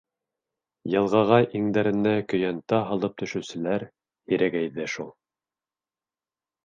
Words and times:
Йылғаға 0.93 1.37
иңдәренә 1.59 2.13
көйәнтә 2.33 2.79
һалып 2.89 3.21
төшөүселәр 3.23 3.87
һирәгәйҙе 4.33 4.89
шул. 4.95 5.13